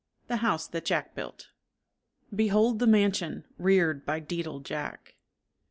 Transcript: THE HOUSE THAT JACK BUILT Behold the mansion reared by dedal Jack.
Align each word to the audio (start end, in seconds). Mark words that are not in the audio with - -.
THE 0.29 0.37
HOUSE 0.37 0.65
THAT 0.67 0.85
JACK 0.85 1.13
BUILT 1.13 1.49
Behold 2.35 2.79
the 2.79 2.87
mansion 2.87 3.45
reared 3.59 4.03
by 4.03 4.19
dedal 4.19 4.59
Jack. 4.63 5.13